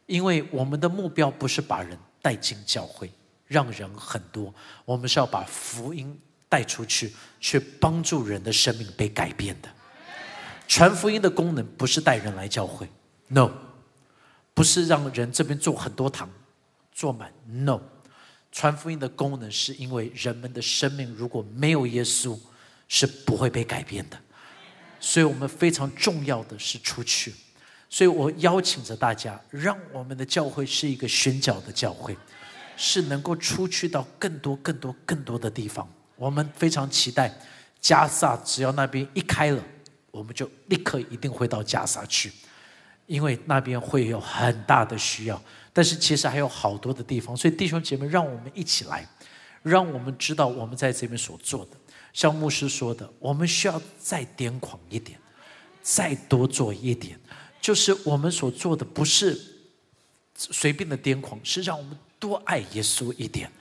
[0.06, 3.12] 因为我们的目标不是把人带进教会，
[3.48, 4.54] 让人很多，
[4.86, 6.18] 我们是要把福音
[6.52, 9.70] 带出去，去帮助人的生命被改变的。
[10.68, 12.90] 传福音的功能不是带人来教会
[13.30, 13.50] ，no。
[14.54, 16.30] 不是让人这边做很多堂，
[16.92, 17.32] 坐满。
[17.48, 17.80] No，
[18.52, 22.38] 传福音的功能是因为人们的生命如果没有耶稣，
[22.90, 24.20] 是不会被改变的。
[25.00, 27.34] 所以我们非常重要的是出去。
[27.90, 32.16] 所以我邀请着大家，让我们的教会是一个宣教的教会，
[32.76, 35.90] 是能够出去到更多、更多、更多的地方。
[36.22, 37.34] 我们非常期待
[37.80, 39.64] 加萨，只要那边一开了，
[40.12, 42.32] 我们就立刻一定会到加萨去。
[43.08, 45.42] 因为那边会有很大的需要，
[45.74, 49.04] 但是其实还有好多的地方，所以弟兄姐妹，让我们一起来，
[49.64, 51.72] 让我们知道我们在这边所做的。
[52.14, 55.20] 像牧师说的，我们需要再癫狂一点，
[55.82, 57.20] 再多做一点。
[57.60, 59.42] 就是我们所做的不是
[60.36, 63.52] 随便的癫狂，是让我们多爱耶稣一点，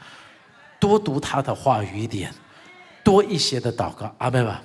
[0.79, 2.33] 多读他的话语一点，
[3.05, 4.15] 多一些的祷告。
[4.19, 4.63] 阿妹吧。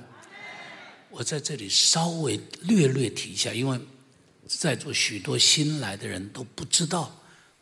[1.10, 3.80] 我在这里稍微略略提一下，因为。
[4.48, 7.12] 在座许多新来的人都不知道，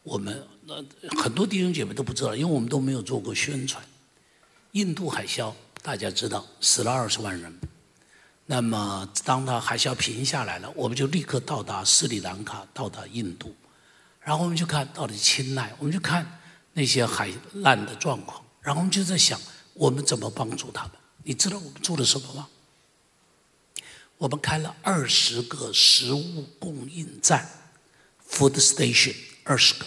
[0.03, 0.75] 我们那
[1.17, 3.81] 很多弟兄姐妹都不知道，因为我们都没有做过宣传。
[4.73, 7.57] 印度海啸大家知道死了二十万人，
[8.45, 13.55] 那么当他海啸平下来了，我们就立刻到达斯里兰卡，到达印度，
[14.19, 16.41] 然后我们就看到底钦奈，我们就看
[16.73, 19.39] 那些海难的状况，然后我们就在想，
[19.73, 20.91] 我们怎么帮助他们？
[21.23, 22.47] 你知道我们做了什么吗？
[24.17, 27.49] 我们开了二十个食物供应站
[28.29, 29.85] ，food station，二十个，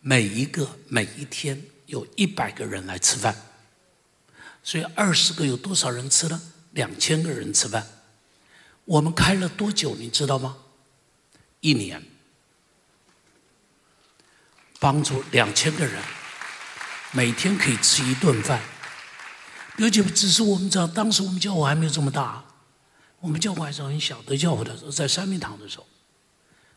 [0.00, 3.36] 每一个每一天有一百个人来吃饭，
[4.62, 6.40] 所以二十个有多少人吃呢？
[6.72, 7.86] 两千个人吃饭。
[8.84, 9.94] 我们开了多久？
[9.96, 10.56] 你知道吗？
[11.60, 12.02] 一年，
[14.80, 16.02] 帮助两千个人，
[17.12, 18.60] 每天可以吃一顿饭。
[19.78, 22.44] 而且只是我们知道，当时我们教会还没有这么大。
[23.20, 25.86] 我们教会还是很小的教会的时候，在三明堂的时候，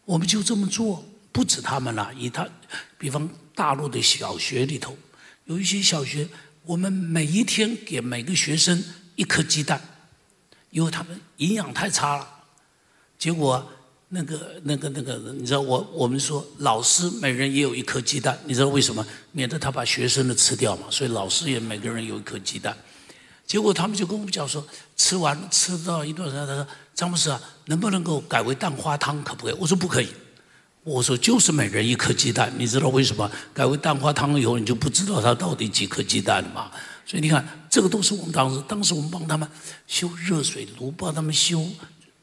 [0.06, 2.12] 我们就这么做，不止他们了。
[2.16, 2.48] 以他，
[2.98, 4.98] 比方大陆的小学里头，
[5.46, 6.28] 有一些小学，
[6.64, 8.84] 我们每一天给每个学生
[9.16, 9.80] 一颗鸡蛋，
[10.72, 12.28] 因为他们营养太差了。
[13.20, 13.72] 结果
[14.10, 19.06] 那个、那个、那个，你知道，我我们说老师每人也有一颗鸡蛋，你知道为什么？
[19.32, 20.88] 免得他把学生的吃掉嘛。
[20.90, 22.76] 所以老师也每个人有一颗鸡蛋。
[23.52, 29.22] 结果他们就跟我们讲说，吃完吃到一段时间，他说：“张牧师啊，能不能够改为蛋花汤？
[29.26, 30.08] 可不可以？”我说：“不可以。”
[30.86, 33.30] 我说：“就是每人一颗鸡蛋。”你知道为什么？
[33.54, 36.72] 改为蛋花汤以后，你就不知道他到底几颗鸡蛋了嘛？
[37.06, 39.46] 所以你看，这个都是我们当时，当时我们帮他们
[39.86, 41.68] 修热水炉，帮他们修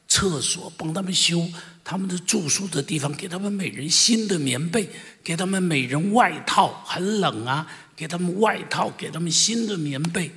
[0.07, 1.47] 厕所，帮他们修
[1.83, 4.89] 他们的住宿的地方，给他们每人新的棉被，
[5.23, 10.31] 给他们每人外套，很冷啊，给他们外套，给他们新的棉被，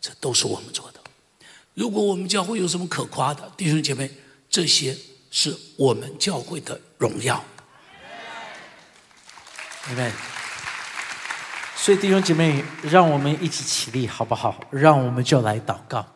[0.00, 1.00] 这都是我们做的。
[1.74, 4.10] 如果我们教会有什么可夸的，弟兄姐妹，
[4.50, 4.96] 这些
[5.30, 7.44] 是我们教会的荣耀。
[9.86, 10.12] 明白。
[11.76, 14.60] 所以弟兄姐妹，让我们一起起立，好不好？
[14.70, 16.06] 让我们就来祷告。